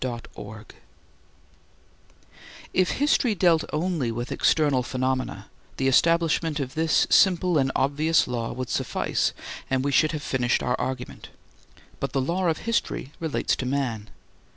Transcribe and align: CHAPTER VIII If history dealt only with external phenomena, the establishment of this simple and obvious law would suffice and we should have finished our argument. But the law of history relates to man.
CHAPTER 0.03 0.29
VIII 0.35 0.65
If 2.73 2.89
history 2.93 3.35
dealt 3.35 3.65
only 3.71 4.11
with 4.11 4.31
external 4.31 4.81
phenomena, 4.81 5.51
the 5.77 5.87
establishment 5.87 6.59
of 6.59 6.73
this 6.73 7.05
simple 7.11 7.59
and 7.59 7.71
obvious 7.75 8.27
law 8.27 8.51
would 8.51 8.71
suffice 8.71 9.31
and 9.69 9.85
we 9.85 9.91
should 9.91 10.13
have 10.13 10.23
finished 10.23 10.63
our 10.63 10.73
argument. 10.81 11.29
But 11.99 12.13
the 12.13 12.19
law 12.21 12.47
of 12.47 12.57
history 12.65 13.11
relates 13.19 13.55
to 13.57 13.67
man. 13.67 14.09